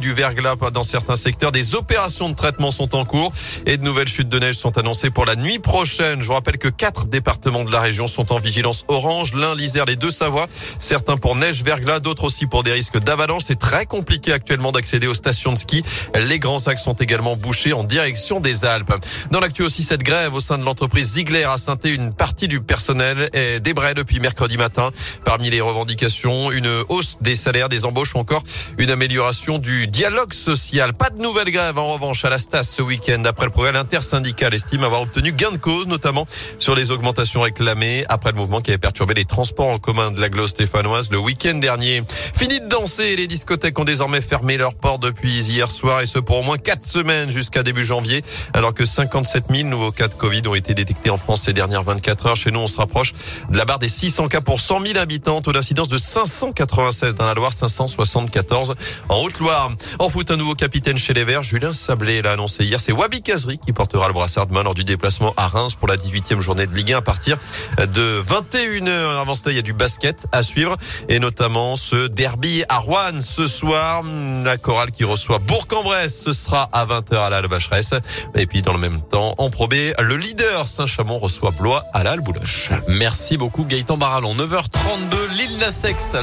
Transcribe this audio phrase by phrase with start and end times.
[0.00, 1.52] du verglas dans certains secteurs.
[1.52, 3.32] Des opérations de traitement sont en cours
[3.66, 6.22] et de nouvelles chutes de neige sont annoncées pour la nuit prochaine.
[6.22, 9.34] Je vous rappelle que quatre départements de la région sont en vigilance orange.
[9.34, 10.46] L'un, l'Isère, les deux Savoie.
[10.80, 13.42] Certains pour neige, verglas, d'autres aussi pour des risques d'avalanche.
[13.46, 15.82] C'est très compliqué actuellement d'accéder aux stations de ski.
[16.14, 18.94] Les grands axes sont également bouchés en direction des Alpes.
[19.30, 22.60] Dans l'actu aussi, cette grève au sein de l'entreprise Ziegler a sainté une partie du
[22.60, 24.90] personnel est débraye depuis mercredi matin.
[25.24, 28.42] Parmi les revendications, une hausse des salaires, des embauches ou encore
[28.78, 30.94] une amélioration du dialogue social.
[30.94, 33.22] Pas de nouvelle grève en revanche à la Stas ce week-end.
[33.24, 36.26] Après le progrès intersyndical estime avoir obtenu gain de cause, notamment
[36.58, 40.20] sur les augmentations réclamées après le mouvement qui avait perturbé les transports en commun de
[40.20, 42.02] la Glo stéphanoise le week-end dernier.
[42.08, 46.18] Fini de danser, les discothèques ont désormais fermé leurs portes depuis hier soir et ce
[46.18, 48.22] pour au moins quatre semaines jusqu'à début janvier,
[48.54, 51.82] alors que 57 000 nouveaux cas de Covid ont été détectés en France ces dernières
[51.82, 52.36] 24 heures.
[52.36, 53.12] Chez nous, on se rapproche
[53.48, 57.26] de la barre des 600 cas pour 100 000 habitants, taux d'incidence de 596 dans
[57.26, 58.74] la Loire, 574
[59.08, 59.72] en Haute-Loire.
[59.98, 62.80] En foot, un nouveau capitaine chez les Verts, Julien Sablé l'a annoncé hier.
[62.80, 65.88] C'est Wabi Kazri qui portera le brassard de main lors du déplacement à Reims pour
[65.88, 67.38] la 18e journée de Ligue 1 à partir
[67.78, 69.18] de 21h.
[69.18, 70.76] Avant cela, il y a du basket à suivre
[71.08, 74.04] et notamment ce derby à Rouen ce soir.
[74.44, 77.94] La chorale qui reçoit Bourg-en-Bresse, ce sera à 20h à la Vacheresse.
[78.34, 82.10] Et puis dans le même temps, en probé, le leader Saint-Chamond reçoit Blois à la.
[82.88, 84.34] Merci beaucoup Gaëtan Barallon.
[84.34, 86.14] 9h32, l'île Nassex,